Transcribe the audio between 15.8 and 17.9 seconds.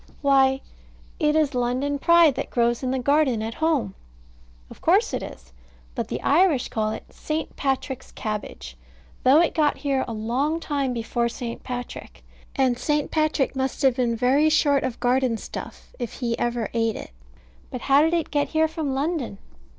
if he ever ate it. But